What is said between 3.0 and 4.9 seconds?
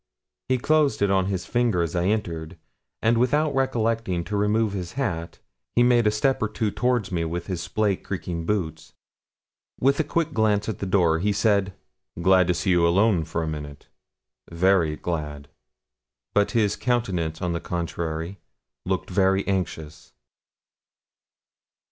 and without recollecting to remove